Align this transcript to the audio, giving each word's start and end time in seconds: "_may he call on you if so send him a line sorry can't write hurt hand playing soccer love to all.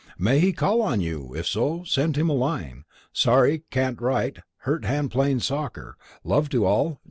"_may 0.19 0.39
he 0.39 0.51
call 0.51 0.81
on 0.81 0.99
you 0.99 1.35
if 1.35 1.45
so 1.45 1.83
send 1.83 2.15
him 2.17 2.27
a 2.27 2.33
line 2.33 2.85
sorry 3.13 3.65
can't 3.69 4.01
write 4.01 4.37
hurt 4.61 4.83
hand 4.83 5.11
playing 5.11 5.39
soccer 5.41 5.95
love 6.23 6.49
to 6.49 6.65
all. 6.65 6.97